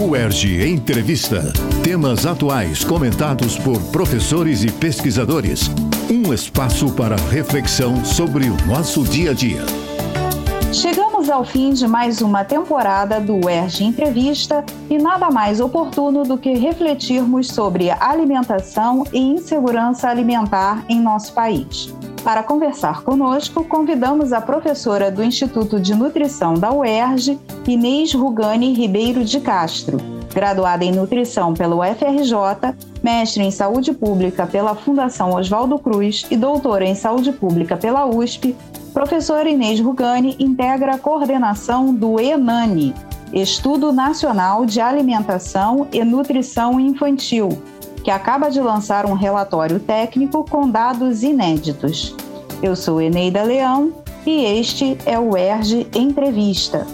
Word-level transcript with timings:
UERJ 0.00 0.70
Entrevista. 0.70 1.52
Temas 1.82 2.24
atuais 2.24 2.84
comentados 2.84 3.58
por 3.58 3.82
professores 3.90 4.62
e 4.62 4.70
pesquisadores. 4.70 5.68
Um 6.08 6.32
espaço 6.32 6.92
para 6.92 7.16
reflexão 7.16 8.04
sobre 8.04 8.48
o 8.48 8.56
nosso 8.64 9.02
dia 9.02 9.32
a 9.32 9.34
dia. 9.34 9.62
Chegamos 10.72 11.28
ao 11.28 11.44
fim 11.44 11.72
de 11.72 11.88
mais 11.88 12.22
uma 12.22 12.44
temporada 12.44 13.20
do 13.20 13.44
UERJ 13.44 13.86
Entrevista 13.86 14.64
e 14.88 14.98
nada 14.98 15.32
mais 15.32 15.58
oportuno 15.58 16.22
do 16.22 16.38
que 16.38 16.54
refletirmos 16.54 17.48
sobre 17.48 17.90
alimentação 17.90 19.02
e 19.12 19.18
insegurança 19.18 20.08
alimentar 20.08 20.84
em 20.88 21.00
nosso 21.00 21.32
país. 21.32 21.92
Para 22.24 22.42
conversar 22.42 23.02
conosco, 23.02 23.64
convidamos 23.64 24.32
a 24.32 24.40
professora 24.40 25.10
do 25.10 25.22
Instituto 25.22 25.80
de 25.80 25.94
Nutrição 25.94 26.54
da 26.54 26.72
UERJ, 26.72 27.38
Inês 27.66 28.12
Rugani 28.12 28.72
Ribeiro 28.74 29.24
de 29.24 29.40
Castro, 29.40 29.98
graduada 30.34 30.84
em 30.84 30.92
Nutrição 30.92 31.54
pelo 31.54 31.80
UFRJ, 31.80 32.74
mestre 33.02 33.42
em 33.42 33.50
Saúde 33.50 33.92
Pública 33.92 34.46
pela 34.46 34.74
Fundação 34.74 35.34
Oswaldo 35.34 35.78
Cruz 35.78 36.26
e 36.30 36.36
doutora 36.36 36.84
em 36.84 36.94
Saúde 36.94 37.32
Pública 37.32 37.76
pela 37.76 38.04
USP. 38.04 38.54
Professora 38.92 39.48
Inês 39.48 39.80
Rugani 39.80 40.36
integra 40.38 40.94
a 40.94 40.98
coordenação 40.98 41.94
do 41.94 42.20
ENANI, 42.20 42.94
Estudo 43.32 43.92
Nacional 43.92 44.66
de 44.66 44.80
Alimentação 44.80 45.86
e 45.92 46.02
Nutrição 46.02 46.80
Infantil, 46.80 47.50
que 48.08 48.12
acaba 48.12 48.50
de 48.50 48.58
lançar 48.58 49.04
um 49.04 49.12
relatório 49.12 49.78
técnico 49.78 50.42
com 50.42 50.66
dados 50.66 51.22
inéditos. 51.22 52.16
Eu 52.62 52.74
sou 52.74 53.02
Eneida 53.02 53.42
Leão 53.42 54.02
e 54.24 54.46
este 54.46 54.96
é 55.04 55.18
o 55.18 55.36
ERG 55.36 55.86
Entrevista. 55.94 56.86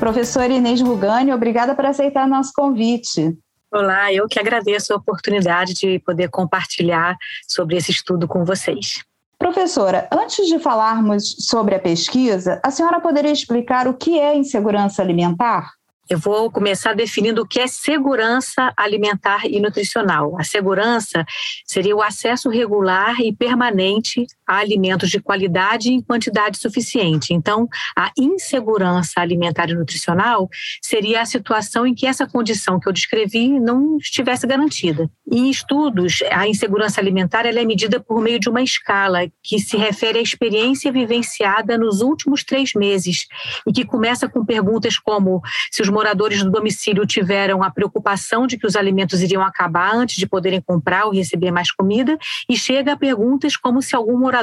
Professora 0.00 0.52
Inês 0.52 0.80
Rugani, 0.80 1.32
obrigada 1.32 1.72
por 1.72 1.86
aceitar 1.86 2.26
nosso 2.26 2.50
convite. 2.52 3.32
Olá, 3.72 4.12
eu 4.12 4.26
que 4.26 4.40
agradeço 4.40 4.92
a 4.92 4.96
oportunidade 4.96 5.72
de 5.74 6.00
poder 6.00 6.28
compartilhar 6.30 7.16
sobre 7.46 7.76
esse 7.76 7.92
estudo 7.92 8.26
com 8.26 8.44
vocês. 8.44 9.04
Professora, 9.38 10.08
antes 10.10 10.48
de 10.48 10.58
falarmos 10.58 11.46
sobre 11.46 11.76
a 11.76 11.78
pesquisa, 11.78 12.60
a 12.64 12.72
senhora 12.72 12.98
poderia 12.98 13.30
explicar 13.30 13.86
o 13.86 13.94
que 13.94 14.18
é 14.18 14.34
insegurança 14.34 15.00
alimentar? 15.00 15.70
Eu 16.10 16.18
vou 16.18 16.50
começar 16.50 16.92
definindo 16.92 17.42
o 17.42 17.46
que 17.46 17.60
é 17.60 17.68
segurança 17.68 18.72
alimentar 18.76 19.46
e 19.46 19.60
nutricional. 19.60 20.36
A 20.40 20.42
segurança 20.42 21.24
seria 21.64 21.94
o 21.94 22.02
acesso 22.02 22.48
regular 22.48 23.20
e 23.20 23.32
permanente 23.32 24.26
alimentos 24.58 25.10
de 25.10 25.20
qualidade 25.20 25.92
em 25.92 26.00
quantidade 26.00 26.58
suficiente. 26.58 27.32
Então, 27.32 27.68
a 27.96 28.10
insegurança 28.18 29.20
alimentar 29.20 29.70
e 29.70 29.74
nutricional 29.74 30.48
seria 30.82 31.22
a 31.22 31.26
situação 31.26 31.86
em 31.86 31.94
que 31.94 32.06
essa 32.06 32.26
condição 32.26 32.80
que 32.80 32.88
eu 32.88 32.92
descrevi 32.92 33.60
não 33.60 33.96
estivesse 33.98 34.46
garantida. 34.46 35.10
Em 35.30 35.48
estudos, 35.48 36.18
a 36.30 36.48
insegurança 36.48 37.00
alimentar 37.00 37.46
é 37.46 37.64
medida 37.64 38.00
por 38.00 38.20
meio 38.20 38.40
de 38.40 38.48
uma 38.48 38.62
escala 38.62 39.20
que 39.42 39.58
se 39.58 39.76
refere 39.76 40.18
à 40.18 40.22
experiência 40.22 40.90
vivenciada 40.90 41.78
nos 41.78 42.00
últimos 42.00 42.42
três 42.42 42.72
meses 42.74 43.26
e 43.66 43.72
que 43.72 43.84
começa 43.84 44.28
com 44.28 44.44
perguntas 44.44 44.98
como 44.98 45.40
se 45.70 45.82
os 45.82 45.88
moradores 45.88 46.42
do 46.42 46.50
domicílio 46.50 47.06
tiveram 47.06 47.62
a 47.62 47.70
preocupação 47.70 48.46
de 48.46 48.58
que 48.58 48.66
os 48.66 48.74
alimentos 48.74 49.20
iriam 49.22 49.42
acabar 49.42 49.94
antes 49.94 50.16
de 50.16 50.26
poderem 50.26 50.60
comprar 50.60 51.04
ou 51.04 51.12
receber 51.12 51.50
mais 51.50 51.70
comida, 51.70 52.18
e 52.48 52.56
chega 52.56 52.92
a 52.92 52.96
perguntas 52.96 53.56
como 53.56 53.82
se 53.82 53.94
algum 53.94 54.18
morador 54.18 54.39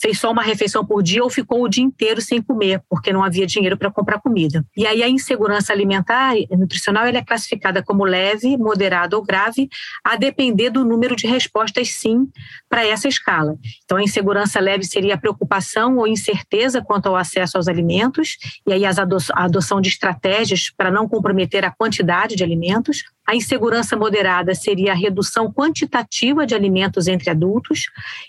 fez 0.00 0.18
só 0.18 0.30
uma 0.30 0.42
refeição 0.42 0.84
por 0.84 1.02
dia 1.02 1.22
ou 1.22 1.30
ficou 1.30 1.62
o 1.62 1.68
dia 1.68 1.84
inteiro 1.84 2.20
sem 2.20 2.40
comer, 2.40 2.82
porque 2.88 3.12
não 3.12 3.22
havia 3.22 3.46
dinheiro 3.46 3.76
para 3.76 3.90
comprar 3.90 4.20
comida. 4.20 4.64
E 4.76 4.86
aí 4.86 5.02
a 5.02 5.08
insegurança 5.08 5.72
alimentar 5.72 6.36
e 6.36 6.46
nutricional 6.56 7.06
ela 7.06 7.18
é 7.18 7.24
classificada 7.24 7.82
como 7.82 8.04
leve, 8.04 8.56
moderada 8.56 9.16
ou 9.16 9.22
grave, 9.22 9.68
a 10.04 10.16
depender 10.16 10.70
do 10.70 10.84
número 10.84 11.16
de 11.16 11.26
respostas 11.26 11.90
sim 11.90 12.28
para 12.68 12.86
essa 12.86 13.08
escala. 13.08 13.56
Então 13.84 13.98
a 13.98 14.02
insegurança 14.02 14.60
leve 14.60 14.84
seria 14.84 15.14
a 15.14 15.18
preocupação 15.18 15.96
ou 15.98 16.06
incerteza 16.06 16.82
quanto 16.82 17.06
ao 17.06 17.16
acesso 17.16 17.56
aos 17.56 17.68
alimentos, 17.68 18.36
e 18.66 18.72
aí 18.72 18.84
a 18.84 18.92
adoção 19.34 19.80
de 19.80 19.88
estratégias 19.88 20.70
para 20.76 20.90
não 20.90 21.08
comprometer 21.08 21.64
a 21.64 21.70
quantidade 21.70 22.36
de 22.36 22.44
alimentos. 22.44 23.02
A 23.26 23.36
insegurança 23.36 23.96
moderada 23.96 24.54
seria 24.54 24.92
a 24.92 24.96
redução 24.96 25.52
quantitativa 25.52 26.44
de 26.44 26.54
alimentos 26.54 27.06
entre 27.06 27.30
adultos 27.30 27.84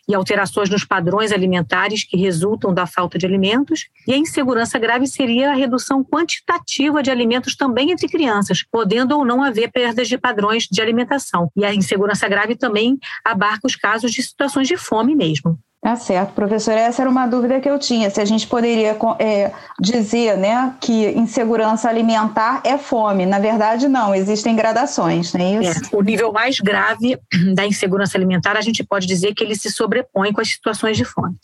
e 0.08 0.14
alterações 0.14 0.70
nos 0.70 0.86
padrões 0.86 1.32
alimentares 1.32 2.04
que 2.04 2.16
resultam 2.16 2.74
da 2.74 2.86
falta 2.86 3.18
de 3.18 3.26
alimentos. 3.26 3.88
E 4.08 4.14
a 4.14 4.18
insegurança 4.18 4.78
grave 4.78 5.08
seria 5.08 5.52
a 5.52 5.56
redução 5.56 6.04
quantitativa 6.04 7.02
de 7.02 7.10
alimentos 7.10 7.56
também 7.56 7.92
entre 7.92 8.08
crianças, 8.08 8.64
podendo 8.72 9.18
ou 9.18 9.26
não 9.26 9.44
haver 9.44 9.72
perdas 9.72 10.08
de 10.08 10.18
padrões 10.18 10.68
de 10.70 10.82
alimentação. 10.82 11.52
E 11.56 11.66
a 11.66 11.74
insegurança 11.74 12.28
grave 12.28 12.56
também 12.56 12.98
abarca 13.26 13.66
os 13.66 13.76
casos 13.76 14.12
de 14.12 14.22
situações 14.22 14.68
de 14.68 14.78
fome 14.78 15.16
mesmo. 15.16 15.60
Tá 15.84 15.98
certo, 15.98 16.32
professor. 16.32 16.72
Essa 16.72 17.02
era 17.02 17.12
uma 17.12 17.28
dúvida 17.28 17.60
que 17.60 17.70
eu 17.70 17.78
tinha. 17.78 18.10
Se 18.10 18.22
a 18.22 18.24
gente 18.24 18.48
poderia 18.48 18.96
é, 19.20 19.52
dizer 19.78 20.38
né, 20.38 20.74
que 20.80 21.10
insegurança 21.10 21.90
alimentar 21.90 22.62
é 22.64 22.78
fome. 22.78 23.26
Na 23.26 23.38
verdade, 23.38 23.90
não, 23.90 24.16
existem 24.16 24.56
gradações, 24.56 25.34
não 25.34 25.42
é 25.42 25.56
isso? 25.56 25.94
É, 25.94 25.98
o 25.98 26.02
nível 26.02 26.32
mais 26.32 26.58
grave 26.62 27.20
da 27.54 27.68
insegurança 27.68 28.18
alimentar, 28.18 28.56
a 28.56 28.62
gente 28.62 28.82
pode 28.82 29.06
dizer 29.06 29.34
que 29.34 29.44
ele 29.44 29.56
se 29.56 29.70
sobrepõe 29.70 30.32
com 30.32 30.40
as 30.40 30.48
situações 30.48 30.96
de 30.96 31.04
fome. 31.04 31.36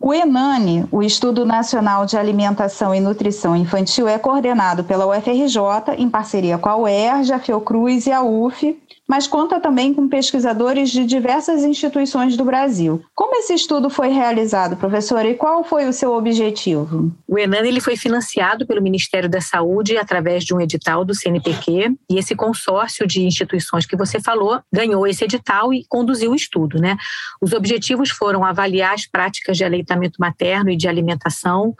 O 0.00 0.12
ENANI, 0.12 0.86
o 0.90 1.00
Estudo 1.00 1.46
Nacional 1.46 2.06
de 2.06 2.16
Alimentação 2.16 2.92
e 2.92 2.98
Nutrição 2.98 3.54
Infantil, 3.54 4.08
é 4.08 4.18
coordenado 4.18 4.82
pela 4.82 5.06
UFRJ, 5.06 5.94
em 5.96 6.10
parceria 6.10 6.58
com 6.58 6.68
a 6.68 6.76
UERJ, 6.76 7.32
a 7.32 7.38
Fiocruz 7.38 8.06
e 8.08 8.12
a 8.12 8.20
UF, 8.20 8.76
mas 9.06 9.26
conta 9.26 9.60
também 9.60 9.94
com 9.94 10.08
pesquisadores 10.08 10.90
de 10.90 11.04
diversas 11.04 11.62
instituições 11.62 12.36
do 12.36 12.44
Brasil. 12.44 13.02
Como 13.14 13.36
esse 13.36 13.54
estudo 13.54 13.88
foi 13.88 14.08
realizado, 14.08 14.76
professora, 14.76 15.28
e 15.28 15.34
qual 15.34 15.62
foi 15.62 15.88
o 15.88 15.92
seu 15.92 16.12
objetivo? 16.12 17.12
O 17.26 17.38
Enan 17.38 17.64
ele 17.64 17.80
foi 17.80 17.96
financiado 17.96 18.66
pelo 18.66 18.82
Ministério 18.82 19.28
da 19.28 19.40
Saúde 19.40 19.96
através 19.96 20.44
de 20.44 20.54
um 20.54 20.60
edital 20.60 21.04
do 21.04 21.14
CNPq 21.14 21.96
e 22.10 22.18
esse 22.18 22.34
consórcio 22.34 23.06
de 23.06 23.24
instituições 23.24 23.86
que 23.86 23.96
você 23.96 24.20
falou 24.20 24.60
ganhou 24.72 25.06
esse 25.06 25.24
edital 25.24 25.72
e 25.72 25.84
conduziu 25.88 26.32
o 26.32 26.34
estudo, 26.34 26.80
né? 26.80 26.96
Os 27.40 27.52
objetivos 27.52 28.10
foram 28.10 28.44
avaliar 28.44 28.94
as 28.94 29.06
práticas 29.06 29.56
de 29.56 29.64
aleitamento 29.64 30.16
materno 30.18 30.70
e 30.70 30.76
de 30.76 30.88
alimentação, 30.88 31.74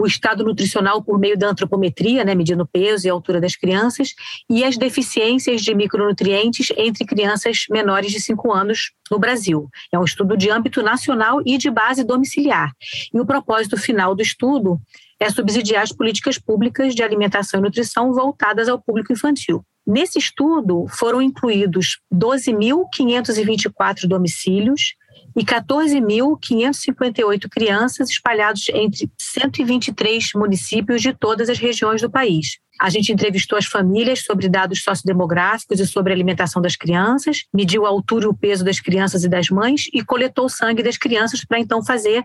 o 0.00 0.06
estado 0.06 0.44
nutricional 0.44 1.02
por 1.02 1.18
meio 1.18 1.38
da 1.38 1.48
antropometria, 1.48 2.24
né, 2.24 2.34
medindo 2.34 2.64
o 2.64 2.66
peso 2.66 3.06
e 3.06 3.10
a 3.10 3.12
altura 3.12 3.40
das 3.40 3.54
crianças, 3.54 4.14
e 4.50 4.64
as 4.64 4.76
deficiências 4.76 5.62
de 5.62 5.74
micronutrientes 5.74 6.72
entre 6.76 7.04
crianças 7.04 7.64
menores 7.70 8.10
de 8.10 8.20
5 8.20 8.52
anos 8.52 8.92
no 9.10 9.18
Brasil. 9.18 9.68
É 9.92 9.98
um 9.98 10.04
estudo 10.04 10.36
de 10.36 10.50
âmbito 10.50 10.82
nacional 10.82 11.40
e 11.46 11.56
de 11.56 11.70
base 11.70 12.02
domiciliar. 12.04 12.72
E 13.12 13.20
o 13.20 13.26
propósito 13.26 13.76
final 13.76 14.14
do 14.14 14.22
estudo 14.22 14.80
é 15.20 15.30
subsidiar 15.30 15.82
as 15.82 15.92
políticas 15.92 16.36
públicas 16.38 16.94
de 16.94 17.02
alimentação 17.02 17.60
e 17.60 17.62
nutrição 17.62 18.12
voltadas 18.12 18.68
ao 18.68 18.80
público 18.80 19.12
infantil. 19.12 19.64
Nesse 19.86 20.18
estudo 20.18 20.86
foram 20.88 21.20
incluídos 21.20 21.98
12.524 22.12 24.06
domicílios 24.06 24.94
e 25.36 25.44
14.558 25.44 27.48
crianças 27.48 28.10
espalhados 28.10 28.68
entre 28.70 29.08
123 29.18 30.32
municípios 30.34 31.00
de 31.02 31.12
todas 31.12 31.48
as 31.48 31.58
regiões 31.58 32.02
do 32.02 32.10
país. 32.10 32.58
A 32.80 32.90
gente 32.90 33.12
entrevistou 33.12 33.58
as 33.58 33.66
famílias 33.66 34.24
sobre 34.24 34.48
dados 34.48 34.82
sociodemográficos 34.82 35.78
e 35.78 35.86
sobre 35.86 36.12
alimentação 36.12 36.60
das 36.60 36.74
crianças, 36.74 37.44
mediu 37.52 37.86
a 37.86 37.88
altura 37.88 38.24
e 38.24 38.28
o 38.28 38.34
peso 38.34 38.64
das 38.64 38.80
crianças 38.80 39.24
e 39.24 39.28
das 39.28 39.48
mães 39.48 39.88
e 39.92 40.02
coletou 40.02 40.46
o 40.46 40.48
sangue 40.48 40.82
das 40.82 40.96
crianças 40.96 41.44
para 41.44 41.58
então 41.58 41.84
fazer 41.84 42.24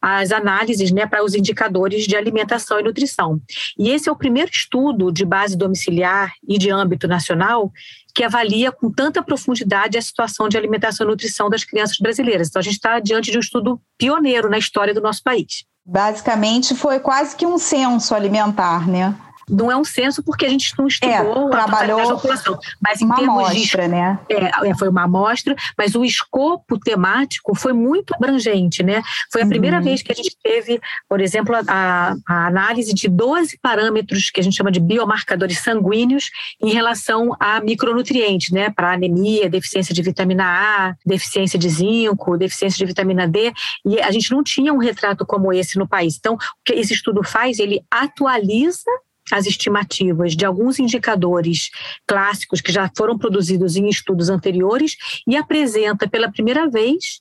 as 0.00 0.32
análises 0.32 0.90
né, 0.90 1.06
para 1.06 1.22
os 1.22 1.34
indicadores 1.34 2.04
de 2.04 2.16
alimentação 2.16 2.80
e 2.80 2.82
nutrição. 2.82 3.40
E 3.78 3.90
esse 3.90 4.08
é 4.08 4.12
o 4.12 4.16
primeiro 4.16 4.50
estudo 4.50 5.12
de 5.12 5.24
base 5.24 5.56
domiciliar 5.56 6.32
e 6.48 6.56
de 6.56 6.70
âmbito 6.70 7.06
nacional 7.06 7.70
que 8.14 8.24
avalia 8.24 8.72
com 8.72 8.90
tanta 8.90 9.22
profundidade 9.22 9.98
a 9.98 10.02
situação 10.02 10.48
de 10.48 10.56
alimentação 10.56 11.06
e 11.06 11.10
nutrição 11.10 11.48
das 11.48 11.64
crianças 11.64 11.98
brasileiras. 11.98 12.48
Então, 12.48 12.60
a 12.60 12.62
gente 12.62 12.74
está 12.74 12.98
diante 12.98 13.30
de 13.30 13.36
um 13.36 13.40
estudo 13.40 13.80
pioneiro 13.98 14.48
na 14.48 14.58
história 14.58 14.94
do 14.94 15.00
nosso 15.00 15.22
país. 15.22 15.64
Basicamente, 15.84 16.74
foi 16.74 17.00
quase 17.00 17.36
que 17.36 17.46
um 17.46 17.58
censo 17.58 18.14
alimentar, 18.14 18.88
né? 18.88 19.14
Não 19.50 19.70
é 19.70 19.76
um 19.76 19.84
censo 19.84 20.22
porque 20.22 20.46
a 20.46 20.48
gente 20.48 20.72
não 20.78 20.86
estudou 20.86 21.50
é, 21.50 21.56
a 21.56 21.66
trabalhou 21.66 22.08
da 22.08 22.14
população. 22.14 22.58
Mas 22.80 23.00
em 23.00 23.04
uma 23.04 23.18
amostra, 23.18 23.82
de, 23.82 23.88
né? 23.88 24.18
É, 24.28 24.68
é, 24.68 24.74
foi 24.76 24.88
uma 24.88 25.04
amostra, 25.04 25.54
mas 25.76 25.94
o 25.94 26.04
escopo 26.04 26.78
temático 26.78 27.54
foi 27.54 27.72
muito 27.72 28.14
abrangente, 28.14 28.82
né? 28.82 29.02
Foi 29.32 29.42
a 29.42 29.44
uhum. 29.44 29.50
primeira 29.50 29.80
vez 29.80 30.02
que 30.02 30.12
a 30.12 30.14
gente 30.14 30.36
teve, 30.42 30.80
por 31.08 31.20
exemplo, 31.20 31.54
a, 31.66 32.14
a, 32.26 32.46
análise 32.46 32.94
de 32.94 33.08
12 33.08 33.58
parâmetros 33.60 34.30
que 34.30 34.40
a 34.40 34.42
gente 34.42 34.56
chama 34.56 34.70
de 34.70 34.80
biomarcadores 34.80 35.58
sanguíneos 35.58 36.30
em 36.62 36.70
relação 36.70 37.36
a 37.38 37.60
micronutrientes, 37.60 38.50
né? 38.50 38.70
Para 38.70 38.92
anemia, 38.92 39.50
deficiência 39.50 39.94
de 39.94 40.02
vitamina 40.02 40.44
A, 40.44 40.94
deficiência 41.04 41.58
de 41.58 41.68
zinco, 41.68 42.36
deficiência 42.36 42.78
de 42.78 42.86
vitamina 42.86 43.26
D, 43.26 43.52
e 43.84 44.00
a 44.00 44.10
gente 44.10 44.30
não 44.30 44.42
tinha 44.42 44.72
um 44.72 44.78
retrato 44.78 45.26
como 45.26 45.52
esse 45.52 45.78
no 45.78 45.88
país. 45.88 46.16
Então, 46.18 46.34
o 46.34 46.38
que 46.64 46.72
esse 46.74 46.92
estudo 46.92 47.22
faz, 47.24 47.58
ele 47.58 47.82
atualiza 47.90 48.90
as 49.32 49.46
estimativas 49.46 50.34
de 50.34 50.44
alguns 50.44 50.78
indicadores 50.78 51.70
clássicos 52.06 52.60
que 52.60 52.72
já 52.72 52.90
foram 52.96 53.18
produzidos 53.18 53.76
em 53.76 53.88
estudos 53.88 54.28
anteriores 54.28 54.96
e 55.26 55.36
apresenta 55.36 56.08
pela 56.08 56.30
primeira 56.30 56.68
vez 56.68 57.20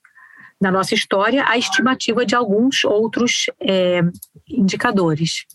na 0.59 0.71
nossa 0.71 0.93
história 0.93 1.45
a 1.47 1.57
estimativa 1.57 2.25
de 2.25 2.35
alguns 2.35 2.83
outros 2.83 3.45
é, 3.61 4.01
indicadores. 4.47 5.45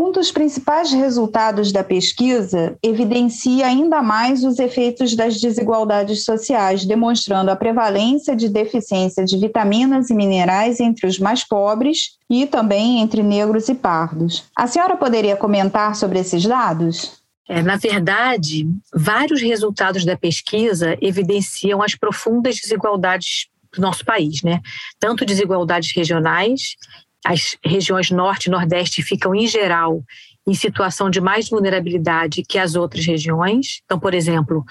Um 0.00 0.10
dos 0.10 0.32
principais 0.32 0.90
resultados 0.92 1.70
da 1.72 1.84
pesquisa 1.84 2.74
evidencia 2.82 3.66
ainda 3.66 4.00
mais 4.00 4.42
os 4.42 4.58
efeitos 4.58 5.14
das 5.14 5.38
desigualdades 5.38 6.24
sociais, 6.24 6.86
demonstrando 6.86 7.50
a 7.50 7.54
prevalência 7.54 8.34
de 8.34 8.48
deficiência 8.48 9.26
de 9.26 9.36
vitaminas 9.36 10.08
e 10.08 10.14
minerais 10.14 10.80
entre 10.80 11.06
os 11.06 11.18
mais 11.18 11.46
pobres 11.46 12.12
e 12.30 12.46
também 12.46 13.02
entre 13.02 13.22
negros 13.22 13.68
e 13.68 13.74
pardos. 13.74 14.44
A 14.56 14.66
senhora 14.66 14.96
poderia 14.96 15.36
comentar 15.36 15.94
sobre 15.94 16.18
esses 16.18 16.46
dados? 16.46 17.20
É, 17.46 17.60
na 17.60 17.76
verdade, 17.76 18.66
vários 18.94 19.42
resultados 19.42 20.06
da 20.06 20.16
pesquisa 20.16 20.96
evidenciam 21.02 21.82
as 21.82 21.94
profundas 21.94 22.56
desigualdades 22.56 23.48
do 23.70 23.82
nosso 23.82 24.02
país, 24.02 24.42
né? 24.42 24.62
Tanto 24.98 25.26
desigualdades 25.26 25.94
regionais 25.94 26.76
as 27.24 27.56
regiões 27.64 28.10
norte 28.10 28.46
e 28.46 28.50
nordeste 28.50 29.02
ficam, 29.02 29.34
em 29.34 29.46
geral, 29.46 30.02
em 30.46 30.54
situação 30.54 31.10
de 31.10 31.20
mais 31.20 31.48
vulnerabilidade 31.48 32.42
que 32.42 32.58
as 32.58 32.74
outras 32.74 33.04
regiões. 33.04 33.80
Então, 33.84 33.98
por 33.98 34.14
exemplo, 34.14 34.64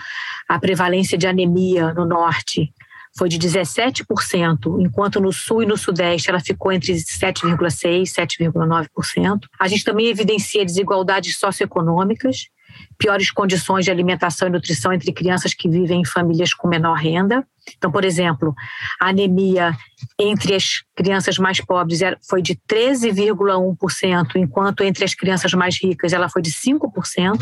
a 0.48 0.60
prevalência 0.60 1.18
de 1.18 1.28
anemia 1.28 1.94
no 1.94 2.06
norte 2.06 2.74
foi 3.18 3.28
de 3.30 3.40
17%, 3.40 4.80
enquanto 4.80 5.20
no 5.20 5.34
sul 5.34 5.64
e 5.64 5.66
no 5.66 5.78
sudeste 5.78 6.30
ela 6.30 6.40
ficou 6.40 6.72
entre 6.72 6.94
7,6% 6.94 7.86
e 7.86 8.04
7,9%. 8.04 9.40
A 9.60 9.68
gente 9.68 9.84
também 9.84 10.08
evidencia 10.08 10.66
desigualdades 10.66 11.38
socioeconômicas 11.38 12.50
piores 13.00 13.32
condições 13.32 13.86
de 13.86 13.92
alimentação 13.92 14.50
e 14.50 14.52
nutrição 14.52 14.92
entre 14.92 15.14
crianças 15.14 15.54
que 15.54 15.70
vivem 15.70 16.02
em 16.02 16.06
famílias 16.06 16.54
com 16.54 16.68
menor 16.68 16.96
renda. 16.96 17.48
Então, 17.78 17.90
por 17.90 18.04
exemplo, 18.04 18.54
a 19.02 19.08
anemia 19.08 19.74
entre 20.20 20.54
as 20.54 20.84
crianças 20.94 21.38
mais 21.38 21.62
pobres 21.62 22.02
foi 22.28 22.42
de 22.42 22.56
13,1%, 22.70 24.36
enquanto 24.36 24.84
entre 24.84 25.06
as 25.06 25.16
crianças 25.16 25.54
mais 25.54 25.82
ricas 25.82 26.12
ela 26.12 26.28
foi 26.28 26.42
de 26.42 26.52
5%. 26.52 27.42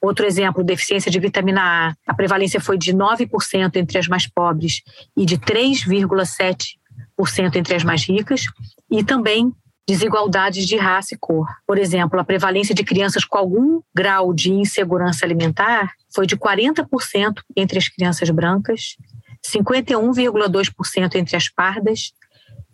Outro 0.00 0.24
exemplo, 0.24 0.62
deficiência 0.62 1.10
de 1.10 1.18
vitamina 1.18 1.60
A. 1.60 1.92
A 2.06 2.14
prevalência 2.14 2.60
foi 2.60 2.78
de 2.78 2.94
9% 2.94 3.74
entre 3.74 3.98
as 3.98 4.06
mais 4.06 4.28
pobres 4.28 4.82
e 5.16 5.26
de 5.26 5.38
3,7% 5.38 7.56
entre 7.56 7.74
as 7.74 7.82
mais 7.82 8.04
ricas. 8.04 8.44
E 8.88 9.02
também 9.02 9.52
desigualdades 9.88 10.66
de 10.66 10.76
raça 10.76 11.14
e 11.14 11.18
cor. 11.18 11.46
Por 11.66 11.78
exemplo, 11.78 12.20
a 12.20 12.24
prevalência 12.24 12.74
de 12.74 12.84
crianças 12.84 13.24
com 13.24 13.38
algum 13.38 13.80
grau 13.94 14.34
de 14.34 14.52
insegurança 14.52 15.24
alimentar 15.24 15.94
foi 16.14 16.26
de 16.26 16.36
40% 16.36 17.40
entre 17.56 17.78
as 17.78 17.88
crianças 17.88 18.28
brancas, 18.28 18.98
51,2% 19.46 21.14
entre 21.14 21.36
as 21.36 21.48
pardas 21.48 22.12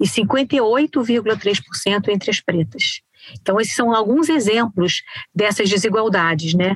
e 0.00 0.06
58,3% 0.06 2.08
entre 2.08 2.32
as 2.32 2.40
pretas. 2.40 3.00
Então, 3.40 3.60
esses 3.60 3.76
são 3.76 3.94
alguns 3.94 4.28
exemplos 4.28 5.02
dessas 5.32 5.70
desigualdades, 5.70 6.52
né? 6.52 6.74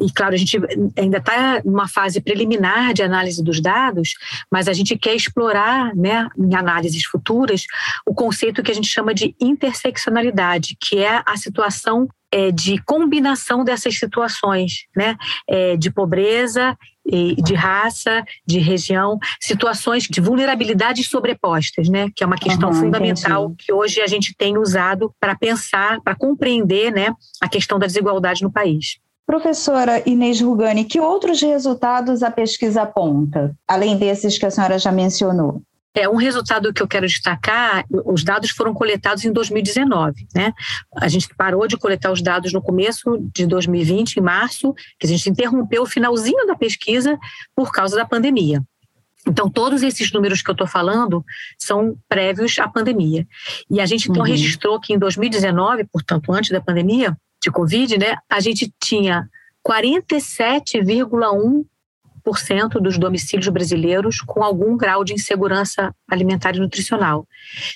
E, 0.00 0.10
claro, 0.12 0.34
a 0.34 0.38
gente 0.38 0.58
ainda 0.96 1.18
está 1.18 1.62
numa 1.64 1.88
fase 1.88 2.20
preliminar 2.20 2.92
de 2.92 3.02
análise 3.02 3.42
dos 3.42 3.60
dados, 3.60 4.14
mas 4.50 4.68
a 4.68 4.72
gente 4.72 4.96
quer 4.96 5.14
explorar, 5.14 5.94
né, 5.94 6.28
em 6.38 6.54
análises 6.54 7.04
futuras, 7.04 7.64
o 8.06 8.14
conceito 8.14 8.62
que 8.62 8.70
a 8.70 8.74
gente 8.74 8.88
chama 8.88 9.14
de 9.14 9.34
interseccionalidade, 9.40 10.76
que 10.80 10.98
é 10.98 11.22
a 11.26 11.36
situação 11.36 12.08
é, 12.32 12.52
de 12.52 12.78
combinação 12.84 13.64
dessas 13.64 13.98
situações, 13.98 14.84
né, 14.96 15.16
é, 15.48 15.76
de 15.76 15.90
pobreza, 15.90 16.76
de 17.42 17.54
raça, 17.54 18.22
de 18.46 18.60
região, 18.60 19.18
situações 19.40 20.04
de 20.04 20.20
vulnerabilidades 20.20 21.08
sobrepostas, 21.08 21.88
né, 21.88 22.08
que 22.14 22.22
é 22.22 22.26
uma 22.26 22.36
questão 22.36 22.68
uhum, 22.68 22.76
fundamental 22.76 23.46
entendi. 23.46 23.64
que 23.64 23.72
hoje 23.72 24.00
a 24.00 24.06
gente 24.06 24.32
tem 24.36 24.56
usado 24.56 25.12
para 25.18 25.34
pensar, 25.34 26.00
para 26.02 26.14
compreender, 26.14 26.92
né, 26.92 27.12
a 27.40 27.48
questão 27.48 27.80
da 27.80 27.86
desigualdade 27.86 28.42
no 28.42 28.52
país. 28.52 29.00
Professora 29.30 30.02
Inês 30.10 30.40
Rugani, 30.40 30.84
que 30.84 30.98
outros 30.98 31.40
resultados 31.40 32.20
a 32.20 32.32
pesquisa 32.32 32.82
aponta, 32.82 33.56
além 33.68 33.96
desses 33.96 34.36
que 34.36 34.44
a 34.44 34.50
senhora 34.50 34.76
já 34.76 34.90
mencionou? 34.90 35.62
É 35.94 36.08
um 36.08 36.16
resultado 36.16 36.72
que 36.72 36.82
eu 36.82 36.88
quero 36.88 37.06
destacar. 37.06 37.84
Os 38.06 38.24
dados 38.24 38.50
foram 38.50 38.74
coletados 38.74 39.24
em 39.24 39.32
2019, 39.32 40.26
né? 40.34 40.52
A 40.96 41.06
gente 41.06 41.32
parou 41.36 41.68
de 41.68 41.76
coletar 41.76 42.10
os 42.10 42.20
dados 42.20 42.52
no 42.52 42.60
começo 42.60 43.18
de 43.32 43.46
2020, 43.46 44.16
em 44.16 44.20
março, 44.20 44.74
que 44.98 45.06
a 45.06 45.08
gente 45.08 45.30
interrompeu 45.30 45.82
o 45.82 45.86
finalzinho 45.86 46.44
da 46.44 46.56
pesquisa 46.56 47.16
por 47.54 47.70
causa 47.70 47.94
da 47.94 48.04
pandemia. 48.04 48.60
Então, 49.28 49.48
todos 49.48 49.84
esses 49.84 50.10
números 50.10 50.42
que 50.42 50.50
eu 50.50 50.54
estou 50.54 50.66
falando 50.66 51.24
são 51.56 51.96
prévios 52.08 52.58
à 52.58 52.66
pandemia. 52.66 53.24
E 53.70 53.80
a 53.80 53.86
gente 53.86 54.10
então 54.10 54.22
uhum. 54.24 54.28
registrou 54.28 54.80
que 54.80 54.92
em 54.92 54.98
2019, 54.98 55.84
portanto, 55.84 56.32
antes 56.32 56.50
da 56.50 56.60
pandemia, 56.60 57.16
de 57.42 57.50
Covid, 57.50 57.98
né, 57.98 58.16
a 58.28 58.38
gente 58.40 58.72
tinha 58.82 59.28
47,1% 59.66 61.64
dos 62.80 62.98
domicílios 62.98 63.48
brasileiros 63.48 64.20
com 64.20 64.42
algum 64.42 64.76
grau 64.76 65.02
de 65.04 65.14
insegurança 65.14 65.94
alimentar 66.08 66.54
e 66.54 66.60
nutricional, 66.60 67.26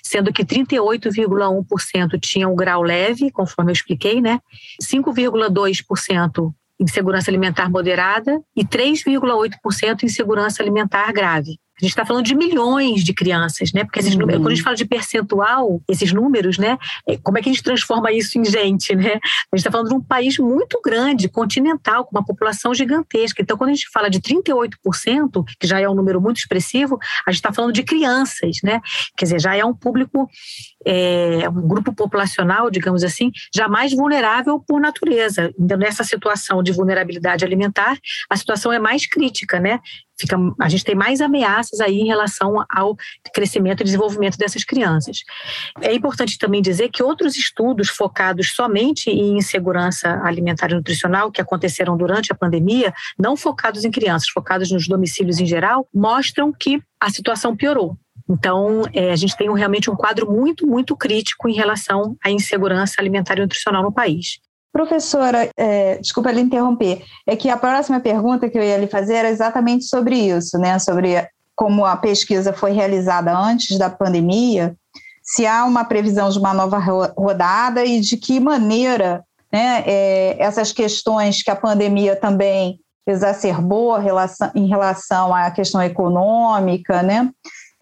sendo 0.03 0.33
que 0.33 0.45
38,1% 0.45 2.21
tinham 2.21 2.53
um 2.53 2.57
grau 2.57 2.83
leve, 2.83 3.31
conforme 3.31 3.71
eu 3.71 3.75
expliquei, 3.75 4.21
né? 4.21 4.41
5,2% 4.83 6.53
insegurança 6.79 7.31
alimentar 7.31 7.71
moderada 7.71 8.43
e 8.55 8.65
3,8% 8.65 10.03
insegurança 10.03 10.63
alimentar 10.63 11.13
grave. 11.13 11.59
A 11.81 11.85
gente 11.85 11.91
está 11.91 12.07
falando 12.07 12.25
de 12.25 12.35
milhões 12.37 13.03
de 13.03 13.13
crianças, 13.13 13.73
né? 13.73 13.85
Porque 13.85 13.99
esses 13.99 14.15
uhum. 14.15 14.21
números, 14.21 14.41
quando 14.41 14.53
a 14.53 14.55
gente 14.55 14.65
fala 14.65 14.77
de 14.77 14.85
percentual, 14.85 15.83
esses 15.89 16.13
números, 16.13 16.57
né? 16.57 16.79
É, 17.09 17.17
como 17.17 17.37
é 17.37 17.43
que 17.43 17.49
a 17.49 17.53
gente 17.53 17.65
transforma 17.65 18.13
isso 18.13 18.39
em 18.39 18.45
gente, 18.45 18.95
né? 18.95 19.15
A 19.15 19.57
gente 19.57 19.59
está 19.67 19.71
falando 19.73 19.89
de 19.89 19.95
um 19.95 20.01
país 20.01 20.39
muito 20.39 20.81
grande, 20.85 21.29
continental, 21.29 22.05
com 22.05 22.17
uma 22.17 22.25
população 22.25 22.73
gigantesca. 22.73 23.43
Então, 23.43 23.57
quando 23.57 23.71
a 23.71 23.75
gente 23.75 23.89
fala 23.91 24.09
de 24.09 24.21
38%, 24.21 25.45
que 25.59 25.67
já 25.67 25.81
é 25.81 25.89
um 25.89 25.95
número 25.95 26.21
muito 26.21 26.39
expressivo, 26.39 26.99
a 27.27 27.31
gente 27.33 27.41
está 27.41 27.53
falando 27.53 27.73
de 27.73 27.83
crianças, 27.83 28.59
né? 28.63 28.81
Quer 29.17 29.25
dizer, 29.25 29.41
já 29.41 29.57
é 29.57 29.65
um 29.65 29.75
público 29.75 30.29
é, 30.85 31.49
um 31.49 31.67
grupo 31.67 31.93
populacional, 31.95 32.71
digamos 32.71 33.03
assim, 33.03 33.33
já 33.55 33.67
mais 33.69 33.93
vulnerável 33.93 34.61
por 34.61 34.81
natureza. 34.81 35.53
Então, 35.59 35.79
nessa 35.79 36.05
situação 36.05 36.63
de 36.63 36.73
vulnerabilidade 36.73 37.45
alimentar, 37.45 37.97
a 38.29 38.37
situação 38.37 38.73
é 38.73 38.79
mais 38.79 39.07
crítica, 39.07 39.59
né? 39.59 39.81
Fica, 40.19 40.37
a 40.61 40.69
gente 40.69 40.85
tem 40.85 40.95
mais 40.95 41.21
ameaças 41.21 41.81
aí 41.81 41.99
em 42.01 42.07
relação 42.07 42.65
ao 42.71 42.97
crescimento 43.35 43.81
e 43.81 43.85
desenvolvimento 43.85 44.39
dessas 44.39 44.63
crianças. 44.63 45.19
É 45.81 45.93
importante 45.93 46.39
também 46.39 46.63
dizer 46.63 46.89
que 46.91 47.03
outros 47.03 47.37
estudos 47.37 47.89
focados 47.89 48.55
somente 48.55 49.11
em 49.11 49.37
insegurança 49.37 50.21
alimentar 50.23 50.71
e 50.71 50.75
nutricional, 50.75 51.33
que 51.33 51.41
aconteceram 51.41 51.97
durante 51.97 52.33
a 52.33 52.37
pandemia, 52.37 52.93
não 53.19 53.37
focados 53.37 53.85
em 53.85 53.91
crianças, 53.91 54.29
focados 54.29 54.71
nos 54.71 54.87
domicílios 54.87 55.41
em 55.41 55.47
geral, 55.47 55.89
mostram 55.93 56.53
que 56.53 56.81
a 57.01 57.11
situação 57.11 57.57
piorou. 57.57 57.97
Então, 58.29 58.83
é, 58.93 59.13
a 59.13 59.17
gente 59.17 59.37
tem 59.37 59.51
um, 59.51 59.55
realmente 59.55 59.91
um 59.91 59.97
quadro 59.97 60.31
muito, 60.31 60.67
muito 60.67 60.97
crítico 60.97 61.49
em 61.49 61.55
relação 61.55 62.17
à 62.25 62.31
insegurança 62.31 62.95
alimentar 62.99 63.37
e 63.37 63.41
nutricional 63.41 63.83
no 63.83 63.93
país. 63.93 64.39
Professora, 64.75 65.49
é, 65.57 65.99
desculpa 65.99 66.33
lhe 66.33 66.41
interromper, 66.41 67.05
é 67.27 67.37
que 67.37 67.49
a 67.49 67.57
próxima 67.57 68.01
pergunta 68.01 68.51
que 68.51 68.59
eu 68.59 68.63
ia 68.63 68.77
lhe 68.77 68.89
fazer 68.89 69.15
era 69.15 69.31
exatamente 69.31 69.85
sobre 69.85 70.17
isso, 70.17 70.59
né? 70.59 70.81
Sobre 70.81 71.27
como 71.55 71.87
a 71.87 71.97
pesquisa 71.97 72.53
foi 72.53 72.73
realizada 72.73 73.33
antes 73.33 73.79
da 73.79 73.89
pandemia, 73.89 74.75
se 75.23 75.47
há 75.47 75.65
uma 75.65 75.85
previsão 75.85 76.29
de 76.29 76.39
uma 76.41 76.53
nova 76.53 76.79
rodada 77.17 77.85
e 77.85 78.01
de 78.01 78.17
que 78.17 78.41
maneira 78.41 79.25
né, 79.53 79.85
é, 79.87 80.37
essas 80.41 80.73
questões 80.73 81.41
que 81.41 81.51
a 81.53 81.57
pandemia 81.57 82.17
também 82.17 82.81
exacerbou 83.07 83.97
em 84.55 84.67
relação 84.67 85.33
à 85.33 85.51
questão 85.53 85.81
econômica, 85.81 87.01
né? 87.01 87.31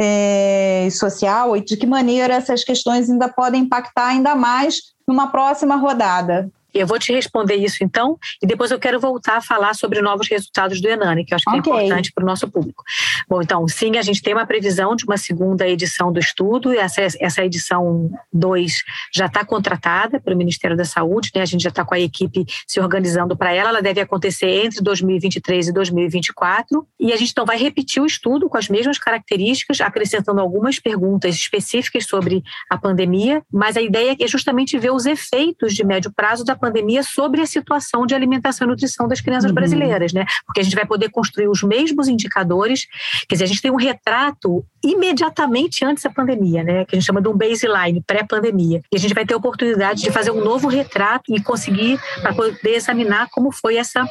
é, 0.01 0.89
social 0.91 1.57
e 1.57 1.65
de 1.65 1.77
que 1.77 1.87
maneira 1.87 2.35
essas 2.35 2.65
questões 2.65 3.09
ainda 3.09 3.29
podem 3.29 3.63
impactar 3.63 4.09
ainda 4.09 4.35
mais 4.35 4.77
numa 5.07 5.29
próxima 5.29 5.77
rodada. 5.77 6.51
Eu 6.73 6.87
vou 6.87 6.99
te 6.99 7.13
responder 7.13 7.57
isso 7.57 7.83
então, 7.83 8.19
e 8.43 8.47
depois 8.47 8.71
eu 8.71 8.79
quero 8.79 8.99
voltar 8.99 9.37
a 9.37 9.41
falar 9.41 9.75
sobre 9.75 10.01
novos 10.01 10.29
resultados 10.29 10.81
do 10.81 10.89
Enani, 10.89 11.25
que 11.25 11.35
eu 11.35 11.37
acho 11.37 11.45
que 11.45 11.57
é 11.57 11.61
okay. 11.61 11.73
é 11.73 11.77
importante 11.77 12.13
para 12.13 12.25
o 12.25 12.27
nosso 12.27 12.49
público. 12.49 12.83
Bom, 13.29 13.43
então, 13.43 13.67
sim, 13.69 13.97
a 13.99 14.03
gente 14.03 14.23
tem 14.23 14.35
uma 14.35 14.47
previsão 14.47 14.97
de 14.97 15.05
uma 15.05 15.17
segunda 15.17 15.69
edição 15.69 16.13
do 16.13 16.19
estudo, 16.19 16.73
e 16.73 16.79
essa, 16.79 17.03
essa 17.21 17.45
edição 17.45 18.11
2 18.33 18.83
já 19.15 19.27
está 19.27 19.45
contratada 19.45 20.21
pelo 20.21 20.37
Ministério 20.37 20.77
da 20.77 20.85
Saúde, 20.85 21.31
né? 21.35 21.43
a 21.43 21.47
gente 21.47 21.63
já 21.63 21.69
está 21.69 21.85
com 21.85 21.95
a 21.95 22.01
equipe 22.01 22.45
se 22.67 22.81
organizando 22.81 23.37
para 23.37 23.53
ela, 23.53 23.71
ela 23.71 23.83
deve 23.83 24.01
acontecer 24.01 24.65
entre 24.65 24.81
2023 24.81 25.69
e 25.69 25.73
2024, 25.73 26.87
e 26.99 27.13
a 27.13 27.17
gente 27.17 27.31
então 27.33 27.45
vai 27.45 27.57
repetir 27.57 28.03
o 28.03 28.07
estudo 28.07 28.49
com 28.49 28.57
as 28.57 28.69
mesmas 28.69 28.99
características, 28.99 29.81
acrescentando 29.81 30.41
algumas 30.41 30.79
perguntas 30.79 31.35
específicas 31.35 32.07
sobre 32.07 32.43
a 32.71 32.79
pandemia, 32.79 33.43
mas 33.53 33.77
a 33.77 33.83
ideia 33.83 34.17
é 34.19 34.27
justamente 34.27 34.79
ver 34.79 34.91
os 34.91 35.07
efeitos 35.07 35.75
de 35.75 35.85
médio 35.85 36.13
prazo 36.13 36.45
da 36.45 36.55
pandemia 36.63 37.03
sobre 37.03 37.41
a 37.41 37.47
situação 37.47 38.07
de 38.07 38.15
alimentação 38.15 38.67
e 38.67 38.71
nutrição 38.71 39.09
das 39.09 39.21
crianças 39.21 39.51
uhum. 39.51 39.55
brasileiras, 39.57 40.13
né? 40.13 40.25
Porque 40.47 40.61
a 40.61 40.63
gente 40.65 40.77
vai 40.77 40.87
poder 40.87 41.11
construir 41.11 41.49
os 41.49 41.63
mesmos 41.65 42.07
indicadores, 42.07 42.87
quer 43.29 43.35
dizer, 43.35 43.45
a 43.45 43.49
gente 43.49 43.61
tem 43.61 43.71
um 43.73 43.77
retrato 43.77 44.65
imediatamente 44.85 45.85
antes 45.85 46.05
da 46.05 46.11
pandemia, 46.11 46.63
né? 46.63 46.85
Que 46.85 46.95
a 46.95 46.99
gente 46.99 47.07
chama 47.07 47.21
de 47.21 47.29
um 47.29 47.37
baseline, 47.37 48.03
pré-pandemia. 48.07 48.81
E 48.93 48.97
a 48.97 48.99
gente 48.99 49.13
vai 49.15 49.27
ter 49.27 49.35
a 49.35 49.37
oportunidade 49.37 50.03
de 50.03 50.11
fazer 50.11 50.31
um 50.31 50.43
novo 50.45 50.69
retrato 50.69 51.35
e 51.35 51.41
conseguir 51.43 51.99
para 52.21 52.33
poder 52.33 52.75
examinar 52.75 53.29
como 53.31 53.51
foi 53.51 53.77
essa 53.77 54.07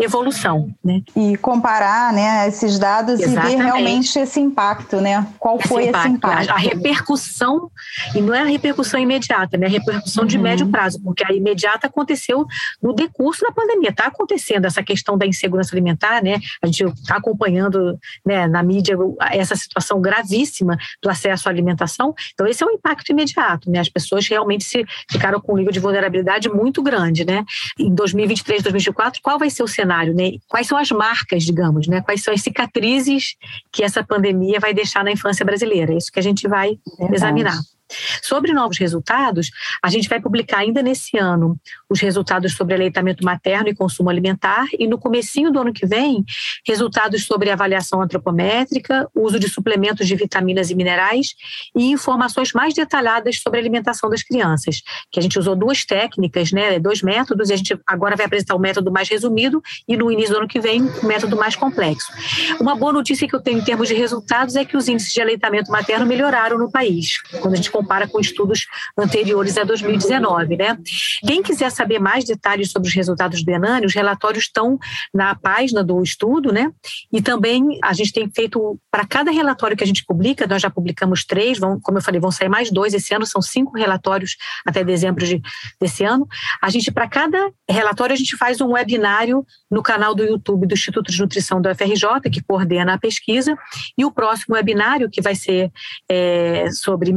evolução, 0.00 0.68
né? 0.84 1.00
E 1.14 1.36
comparar, 1.36 2.12
né, 2.12 2.48
esses 2.48 2.78
dados 2.78 3.20
Exatamente. 3.20 3.54
e 3.54 3.56
ver 3.56 3.62
realmente 3.62 4.18
esse 4.18 4.40
impacto, 4.40 5.00
né? 5.00 5.26
Qual 5.38 5.58
esse 5.58 5.68
foi 5.68 5.88
impacto, 5.88 6.06
esse 6.06 6.16
impacto? 6.16 6.50
A, 6.50 6.54
a, 6.54 6.58
repercussão 6.58 7.70
e 8.14 8.20
não 8.20 8.34
é 8.34 8.40
a 8.40 8.44
repercussão 8.44 8.98
imediata, 8.98 9.56
né? 9.56 9.66
A 9.66 9.70
repercussão 9.70 10.24
de 10.24 10.36
uhum. 10.36 10.42
médio 10.42 10.68
prazo, 10.68 11.00
porque 11.02 11.24
a 11.24 11.32
imediata 11.32 11.83
aconteceu 11.86 12.46
no 12.82 12.92
decurso 12.92 13.42
da 13.42 13.52
pandemia. 13.52 13.90
Está 13.90 14.06
acontecendo 14.06 14.66
essa 14.66 14.82
questão 14.82 15.16
da 15.16 15.26
insegurança 15.26 15.74
alimentar, 15.74 16.22
né? 16.22 16.38
A 16.62 16.66
gente 16.66 16.84
está 16.84 17.16
acompanhando, 17.16 17.98
né, 18.24 18.46
na 18.46 18.62
mídia 18.62 18.96
essa 19.30 19.56
situação 19.56 20.00
gravíssima 20.00 20.76
do 21.02 21.08
acesso 21.08 21.48
à 21.48 21.52
alimentação. 21.52 22.14
Então, 22.32 22.46
esse 22.46 22.62
é 22.62 22.66
um 22.66 22.70
impacto 22.70 23.10
imediato, 23.10 23.70
né? 23.70 23.80
As 23.80 23.88
pessoas 23.88 24.26
realmente 24.26 24.64
se 24.64 24.84
ficaram 25.10 25.40
com 25.40 25.52
um 25.52 25.56
nível 25.56 25.72
de 25.72 25.80
vulnerabilidade 25.80 26.48
muito 26.48 26.82
grande, 26.82 27.24
né? 27.24 27.44
Em 27.78 27.94
2023, 27.94 28.62
2024, 28.62 29.20
qual 29.22 29.38
vai 29.38 29.50
ser 29.50 29.62
o 29.62 29.68
cenário, 29.68 30.14
né? 30.14 30.32
Quais 30.48 30.66
são 30.66 30.78
as 30.78 30.90
marcas, 30.90 31.44
digamos, 31.44 31.86
né? 31.86 32.00
Quais 32.00 32.22
são 32.22 32.32
as 32.32 32.42
cicatrizes 32.42 33.36
que 33.72 33.82
essa 33.82 34.02
pandemia 34.02 34.60
vai 34.60 34.72
deixar 34.74 35.04
na 35.04 35.12
infância 35.12 35.44
brasileira? 35.44 35.92
É 35.92 35.96
isso 35.96 36.12
que 36.12 36.18
a 36.18 36.22
gente 36.22 36.48
vai 36.48 36.78
Verdade. 36.98 37.14
examinar. 37.14 37.73
Sobre 38.22 38.52
novos 38.52 38.78
resultados, 38.78 39.50
a 39.82 39.88
gente 39.90 40.08
vai 40.08 40.20
publicar 40.20 40.58
ainda 40.58 40.82
nesse 40.82 41.18
ano 41.18 41.58
os 41.88 42.00
resultados 42.00 42.54
sobre 42.54 42.74
aleitamento 42.74 43.24
materno 43.24 43.68
e 43.68 43.74
consumo 43.74 44.08
alimentar 44.08 44.66
e 44.78 44.86
no 44.86 44.98
comecinho 44.98 45.50
do 45.50 45.60
ano 45.60 45.72
que 45.72 45.86
vem, 45.86 46.24
resultados 46.66 47.24
sobre 47.24 47.50
avaliação 47.50 48.00
antropométrica, 48.00 49.08
uso 49.14 49.38
de 49.38 49.48
suplementos 49.48 50.06
de 50.06 50.16
vitaminas 50.16 50.70
e 50.70 50.74
minerais 50.74 51.34
e 51.76 51.90
informações 51.90 52.52
mais 52.52 52.74
detalhadas 52.74 53.40
sobre 53.40 53.58
a 53.58 53.62
alimentação 53.62 54.08
das 54.08 54.22
crianças, 54.22 54.82
que 55.12 55.20
a 55.20 55.22
gente 55.22 55.38
usou 55.38 55.54
duas 55.54 55.84
técnicas, 55.84 56.52
né, 56.52 56.78
dois 56.78 57.02
métodos, 57.02 57.50
e 57.50 57.52
a 57.52 57.56
gente 57.56 57.78
agora 57.86 58.16
vai 58.16 58.26
apresentar 58.26 58.54
o 58.54 58.58
método 58.58 58.90
mais 58.90 59.08
resumido 59.08 59.62
e 59.86 59.96
no 59.96 60.10
início 60.10 60.32
do 60.32 60.38
ano 60.38 60.48
que 60.48 60.60
vem 60.60 60.82
o 60.82 61.06
método 61.06 61.36
mais 61.36 61.54
complexo. 61.54 62.10
Uma 62.58 62.74
boa 62.74 62.92
notícia 62.92 63.28
que 63.28 63.36
eu 63.36 63.40
tenho 63.40 63.58
em 63.58 63.64
termos 63.64 63.88
de 63.88 63.94
resultados 63.94 64.56
é 64.56 64.64
que 64.64 64.76
os 64.76 64.88
índices 64.88 65.12
de 65.12 65.20
aleitamento 65.20 65.70
materno 65.70 66.06
melhoraram 66.06 66.58
no 66.58 66.70
país. 66.70 67.20
Quando 67.40 67.52
a 67.52 67.56
gente 67.56 67.70
compara 67.74 68.06
com 68.06 68.20
estudos 68.20 68.66
anteriores 68.96 69.58
a 69.58 69.64
2019, 69.64 70.56
né? 70.56 70.78
Quem 71.26 71.42
quiser 71.42 71.70
saber 71.70 71.98
mais 71.98 72.24
detalhes 72.24 72.70
sobre 72.70 72.88
os 72.88 72.94
resultados 72.94 73.44
do 73.44 73.50
Enani, 73.50 73.84
os 73.84 73.92
relatórios 73.92 74.44
estão 74.44 74.78
na 75.12 75.34
página 75.34 75.82
do 75.82 76.00
estudo, 76.00 76.52
né? 76.52 76.70
E 77.12 77.20
também 77.20 77.80
a 77.82 77.92
gente 77.92 78.12
tem 78.12 78.30
feito, 78.30 78.78
para 78.92 79.04
cada 79.04 79.32
relatório 79.32 79.76
que 79.76 79.82
a 79.82 79.86
gente 79.86 80.04
publica, 80.04 80.46
nós 80.46 80.62
já 80.62 80.70
publicamos 80.70 81.24
três, 81.24 81.58
vão, 81.58 81.80
como 81.80 81.98
eu 81.98 82.02
falei, 82.02 82.20
vão 82.20 82.30
sair 82.30 82.48
mais 82.48 82.70
dois 82.70 82.94
esse 82.94 83.12
ano, 83.12 83.26
são 83.26 83.42
cinco 83.42 83.76
relatórios 83.76 84.36
até 84.64 84.84
dezembro 84.84 85.26
de, 85.26 85.42
desse 85.80 86.04
ano. 86.04 86.28
A 86.62 86.70
gente, 86.70 86.92
para 86.92 87.08
cada 87.08 87.50
relatório, 87.68 88.14
a 88.14 88.16
gente 88.16 88.36
faz 88.36 88.60
um 88.60 88.74
webinário 88.74 89.44
no 89.68 89.82
canal 89.82 90.14
do 90.14 90.22
YouTube 90.22 90.68
do 90.68 90.74
Instituto 90.74 91.10
de 91.10 91.20
Nutrição 91.20 91.60
do 91.60 91.74
FRJ, 91.74 92.30
que 92.30 92.40
coordena 92.40 92.94
a 92.94 92.98
pesquisa, 92.98 93.58
e 93.98 94.04
o 94.04 94.12
próximo 94.12 94.54
webinário, 94.54 95.10
que 95.10 95.20
vai 95.20 95.34
ser 95.34 95.72
é, 96.08 96.70
sobre 96.70 97.12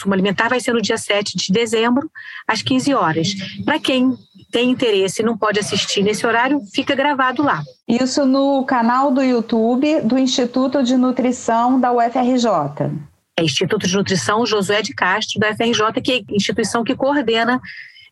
consumo 0.00 0.14
alimentar 0.14 0.48
vai 0.48 0.60
ser 0.60 0.72
no 0.72 0.80
dia 0.80 0.96
7 0.96 1.36
de 1.36 1.52
dezembro, 1.52 2.10
às 2.46 2.62
15 2.62 2.94
horas. 2.94 3.28
Para 3.64 3.78
quem 3.78 4.16
tem 4.50 4.70
interesse 4.70 5.20
e 5.20 5.24
não 5.24 5.36
pode 5.36 5.60
assistir 5.60 6.02
nesse 6.02 6.26
horário, 6.26 6.60
fica 6.72 6.94
gravado 6.94 7.42
lá. 7.42 7.62
Isso 7.86 8.24
no 8.24 8.64
canal 8.64 9.10
do 9.10 9.22
YouTube 9.22 10.00
do 10.02 10.18
Instituto 10.18 10.82
de 10.82 10.96
Nutrição 10.96 11.78
da 11.78 11.92
UFRJ. 11.92 12.90
É 13.38 13.44
Instituto 13.44 13.86
de 13.86 13.96
Nutrição 13.96 14.44
Josué 14.44 14.82
de 14.82 14.94
Castro, 14.94 15.38
da 15.38 15.50
UFRJ, 15.50 16.00
que 16.02 16.12
é 16.12 16.16
a 16.16 16.34
instituição 16.34 16.82
que 16.82 16.94
coordena 16.94 17.60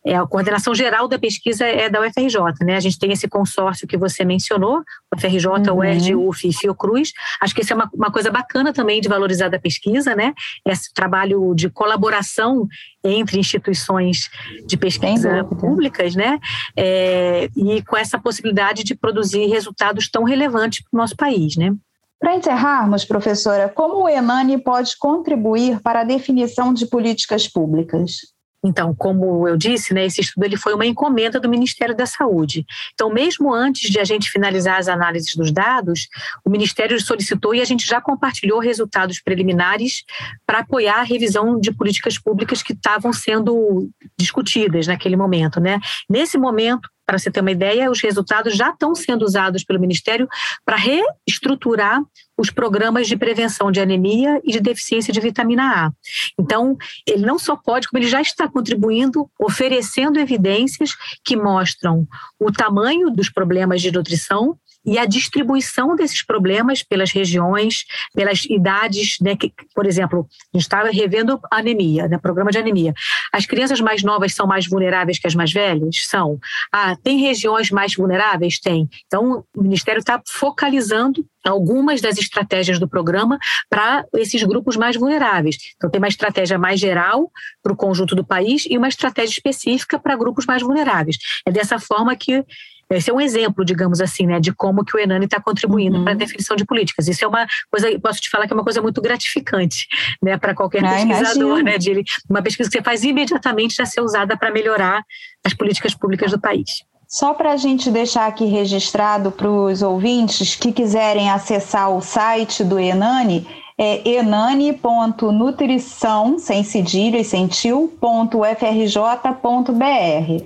é, 0.09 0.15
a 0.15 0.25
coordenação 0.25 0.73
geral 0.73 1.07
da 1.07 1.19
pesquisa 1.19 1.65
é 1.65 1.87
da 1.87 2.01
UFRJ, 2.01 2.65
né? 2.65 2.75
A 2.75 2.79
gente 2.79 2.97
tem 2.97 3.11
esse 3.11 3.27
consórcio 3.27 3.87
que 3.87 3.95
você 3.95 4.25
mencionou, 4.25 4.81
UFRJ, 5.15 5.69
uhum. 5.69 5.77
UERJ, 5.77 6.15
UF 6.15 6.47
e 6.47 6.53
Fiocruz. 6.53 7.13
Acho 7.39 7.53
que 7.53 7.61
isso 7.61 7.73
é 7.73 7.75
uma, 7.75 7.87
uma 7.93 8.11
coisa 8.11 8.31
bacana 8.31 8.73
também 8.73 8.99
de 9.01 9.07
valorizar 9.07 9.49
da 9.49 9.59
pesquisa, 9.59 10.15
né? 10.15 10.33
Esse 10.65 10.91
trabalho 10.91 11.53
de 11.53 11.69
colaboração 11.69 12.67
entre 13.03 13.39
instituições 13.39 14.31
de 14.65 14.75
pesquisa 14.75 15.43
públicas, 15.43 16.15
né? 16.15 16.39
É, 16.75 17.47
e 17.55 17.83
com 17.83 17.95
essa 17.95 18.17
possibilidade 18.17 18.83
de 18.83 18.95
produzir 18.95 19.45
resultados 19.45 20.09
tão 20.09 20.23
relevantes 20.23 20.81
para 20.81 20.97
o 20.97 20.99
nosso 20.99 21.15
país, 21.15 21.55
né? 21.55 21.71
Para 22.19 22.35
encerrarmos, 22.35 23.05
professora, 23.05 23.69
como 23.69 24.03
o 24.03 24.09
Enani 24.09 24.57
pode 24.57 24.97
contribuir 24.97 25.79
para 25.81 26.01
a 26.01 26.03
definição 26.03 26.73
de 26.73 26.87
políticas 26.87 27.47
públicas? 27.47 28.38
Então, 28.63 28.93
como 28.93 29.47
eu 29.47 29.55
disse, 29.55 29.93
né, 29.93 30.05
esse 30.05 30.19
estudo 30.21 30.43
ele 30.43 30.57
foi 30.57 30.73
uma 30.73 30.85
encomenda 30.85 31.39
do 31.39 31.49
Ministério 31.49 31.95
da 31.95 32.05
Saúde. 32.05 32.65
Então, 32.93 33.09
mesmo 33.11 33.53
antes 33.53 33.89
de 33.89 33.99
a 33.99 34.03
gente 34.03 34.29
finalizar 34.29 34.77
as 34.77 34.87
análises 34.87 35.33
dos 35.35 35.51
dados, 35.51 36.07
o 36.43 36.49
Ministério 36.49 36.99
solicitou 36.99 37.55
e 37.55 37.61
a 37.61 37.65
gente 37.65 37.85
já 37.85 38.01
compartilhou 38.01 38.59
resultados 38.59 39.21
preliminares 39.21 40.03
para 40.45 40.59
apoiar 40.59 40.99
a 40.99 41.03
revisão 41.03 41.59
de 41.59 41.71
políticas 41.71 42.17
públicas 42.17 42.61
que 42.61 42.73
estavam 42.73 43.13
sendo 43.13 43.89
discutidas 44.17 44.87
naquele 44.87 45.15
momento. 45.15 45.59
Né? 45.59 45.79
Nesse 46.09 46.37
momento, 46.37 46.89
para 47.09 47.17
você 47.17 47.31
ter 47.31 47.41
uma 47.41 47.49
ideia, 47.49 47.89
os 47.89 48.01
resultados 48.01 48.55
já 48.55 48.69
estão 48.69 48.93
sendo 48.93 49.25
usados 49.25 49.63
pelo 49.63 49.79
Ministério 49.79 50.29
para 50.63 50.77
reestruturar 50.77 52.03
os 52.37 52.51
programas 52.51 53.07
de 53.07 53.17
prevenção 53.17 53.71
de 53.71 53.81
anemia 53.81 54.39
e 54.43 54.51
de 54.51 54.59
deficiência 54.59 55.11
de 55.11 55.19
vitamina 55.19 55.87
A. 55.87 55.91
Então, 56.39 56.77
ele 57.07 57.25
não 57.25 57.39
só 57.39 57.55
pode, 57.55 57.87
como 57.87 57.99
ele 57.99 58.07
já 58.07 58.21
está 58.21 58.47
contribuindo, 58.47 59.27
oferecendo 59.39 60.19
evidências 60.19 60.91
que 61.25 61.35
mostram 61.35 62.07
o 62.39 62.51
tamanho 62.51 63.09
dos 63.09 63.27
problemas 63.27 63.81
de 63.81 63.91
nutrição 63.91 64.55
e 64.89 64.97
a 64.97 65.05
distribuição 65.05 65.95
desses 65.95 66.23
problemas 66.23 66.81
pelas 66.81 67.11
regiões, 67.11 67.85
pelas 68.15 68.43
idades, 68.45 69.17
né, 69.21 69.35
que, 69.35 69.53
por 69.75 69.85
exemplo, 69.85 70.27
a 70.51 70.57
gente 70.57 70.63
estava 70.63 70.89
revendo 70.89 71.39
anemia, 71.51 72.07
né, 72.07 72.17
programa 72.17 72.49
de 72.49 72.57
anemia. 72.57 72.91
As 73.31 73.45
crianças 73.45 73.79
mais 73.79 74.01
novas 74.01 74.33
são 74.33 74.47
mais 74.47 74.67
vulneráveis 74.67 75.19
que 75.19 75.27
as 75.27 75.35
mais 75.35 75.53
velhas? 75.53 76.07
São. 76.07 76.39
Ah, 76.71 76.95
tem 76.95 77.19
regiões 77.19 77.69
mais 77.69 77.93
vulneráveis? 77.93 78.59
Tem. 78.59 78.89
Então, 79.05 79.45
o 79.55 79.61
Ministério 79.61 79.99
está 79.99 80.19
focalizando 80.27 81.23
algumas 81.45 82.01
das 82.01 82.17
estratégias 82.17 82.79
do 82.79 82.87
programa 82.87 83.37
para 83.69 84.03
esses 84.15 84.41
grupos 84.41 84.75
mais 84.75 84.95
vulneráveis. 84.95 85.57
Então, 85.77 85.89
tem 85.89 85.99
uma 85.99 86.07
estratégia 86.07 86.57
mais 86.57 86.79
geral 86.79 87.31
para 87.61 87.73
o 87.73 87.77
conjunto 87.77 88.15
do 88.15 88.25
país 88.25 88.65
e 88.67 88.75
uma 88.75 88.87
estratégia 88.87 89.33
específica 89.33 89.99
para 89.99 90.17
grupos 90.17 90.47
mais 90.47 90.63
vulneráveis. 90.63 91.17
É 91.45 91.51
dessa 91.51 91.77
forma 91.77 92.15
que 92.15 92.43
esse 92.91 93.09
é 93.09 93.13
um 93.13 93.21
exemplo, 93.21 93.63
digamos 93.63 94.01
assim, 94.01 94.25
né, 94.25 94.39
de 94.39 94.51
como 94.51 94.83
que 94.83 94.97
o 94.97 94.99
Enani 94.99 95.25
está 95.25 95.39
contribuindo 95.39 95.97
uhum. 95.97 96.03
para 96.03 96.13
a 96.13 96.15
definição 96.15 96.55
de 96.55 96.65
políticas. 96.65 97.07
Isso 97.07 97.23
é 97.23 97.27
uma 97.27 97.45
coisa, 97.69 97.87
posso 97.99 98.19
te 98.19 98.29
falar 98.29 98.47
que 98.47 98.53
é 98.53 98.55
uma 98.55 98.63
coisa 98.63 98.81
muito 98.81 99.01
gratificante, 99.01 99.87
né, 100.21 100.37
para 100.37 100.55
qualquer 100.55 100.83
ah, 100.83 100.89
pesquisador, 100.89 101.63
né, 101.63 101.77
de 101.77 102.03
uma 102.29 102.41
pesquisa 102.41 102.69
que 102.69 102.77
você 102.77 102.83
faz 102.83 103.03
imediatamente 103.03 103.75
já 103.75 103.85
ser 103.85 104.01
usada 104.01 104.35
para 104.35 104.51
melhorar 104.51 105.03
as 105.45 105.53
políticas 105.53 105.93
públicas 105.93 106.31
do 106.31 106.39
país. 106.39 106.83
Só 107.07 107.33
para 107.33 107.53
a 107.53 107.57
gente 107.57 107.89
deixar 107.89 108.27
aqui 108.27 108.45
registrado 108.45 109.31
para 109.31 109.49
os 109.49 109.81
ouvintes 109.81 110.55
que 110.55 110.71
quiserem 110.71 111.29
acessar 111.29 111.89
o 111.89 112.01
site 112.01 112.63
do 112.63 112.79
Enani, 112.79 113.47
é 113.79 114.07
enani.nutrição, 114.07 116.37
sem 116.37 116.63
cedilha 116.63 117.17
e 117.17 117.23
sem 117.23 117.47
tio, 117.47 117.91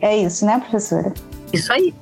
É 0.01 0.15
isso, 0.15 0.45
né, 0.45 0.57
professora? 0.59 1.13
Isso 1.51 1.73
aí. 1.73 1.93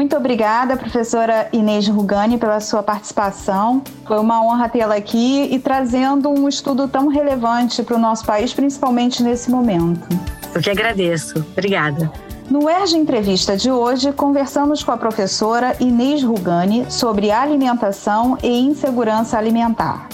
Muito 0.00 0.16
obrigada, 0.16 0.78
professora 0.78 1.46
Inês 1.52 1.86
Rugani, 1.86 2.38
pela 2.38 2.58
sua 2.58 2.82
participação. 2.82 3.82
Foi 4.06 4.18
uma 4.18 4.42
honra 4.42 4.66
tê-la 4.66 4.94
aqui 4.94 5.42
e 5.52 5.58
trazendo 5.58 6.30
um 6.30 6.48
estudo 6.48 6.88
tão 6.88 7.08
relevante 7.08 7.82
para 7.82 7.96
o 7.96 7.98
nosso 7.98 8.24
país, 8.24 8.54
principalmente 8.54 9.22
nesse 9.22 9.50
momento. 9.50 10.08
Eu 10.54 10.62
que 10.62 10.70
agradeço. 10.70 11.44
Obrigada. 11.52 12.10
No 12.48 12.66
ERG 12.70 12.96
Entrevista 12.96 13.58
de 13.58 13.70
hoje, 13.70 14.10
conversamos 14.10 14.82
com 14.82 14.90
a 14.90 14.96
professora 14.96 15.76
Inês 15.78 16.22
Rugani 16.22 16.90
sobre 16.90 17.30
alimentação 17.30 18.38
e 18.42 18.48
insegurança 18.48 19.36
alimentar. 19.36 20.08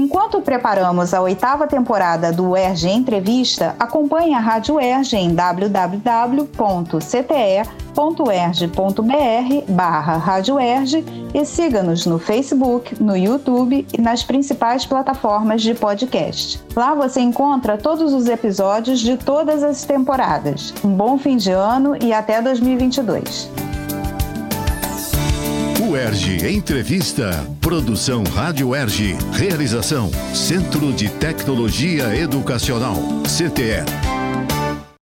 Enquanto 0.00 0.40
preparamos 0.40 1.12
a 1.12 1.20
oitava 1.20 1.66
temporada 1.66 2.32
do 2.32 2.52
UERJ 2.52 2.88
Entrevista, 2.88 3.76
acompanhe 3.78 4.32
a 4.32 4.38
Rádio 4.38 4.76
UERJ 4.76 5.18
em 5.18 5.34
www.cte.erj.br 5.34 6.40
barra 9.68 10.16
Rádio 10.16 10.54
UERJ 10.54 11.04
e 11.34 11.44
siga-nos 11.44 12.06
no 12.06 12.18
Facebook, 12.18 12.94
no 12.98 13.14
YouTube 13.14 13.86
e 13.92 14.00
nas 14.00 14.22
principais 14.22 14.86
plataformas 14.86 15.60
de 15.60 15.74
podcast. 15.74 16.58
Lá 16.74 16.94
você 16.94 17.20
encontra 17.20 17.76
todos 17.76 18.14
os 18.14 18.26
episódios 18.26 19.00
de 19.00 19.18
todas 19.18 19.62
as 19.62 19.84
temporadas. 19.84 20.72
Um 20.82 20.94
bom 20.94 21.18
fim 21.18 21.36
de 21.36 21.50
ano 21.50 21.94
e 22.02 22.10
até 22.10 22.40
2022. 22.40 23.69
UERJ 25.90 26.46
Entrevista. 26.48 27.44
Produção 27.60 28.22
Rádio 28.22 28.68
UERJ. 28.68 29.16
Realização 29.32 30.08
Centro 30.32 30.92
de 30.92 31.08
Tecnologia 31.08 32.14
Educacional. 32.16 32.94
CTE. 33.24 34.19